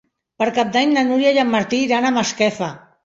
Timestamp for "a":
2.09-2.13